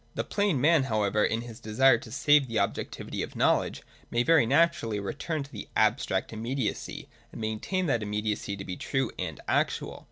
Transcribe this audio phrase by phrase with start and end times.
[0.15, 4.47] The plain man, however, in his desire to save the objectivity of knowledge, may very
[4.47, 9.99] naturally return to abstract immediacy, and maintain that immediacy to be true and actual.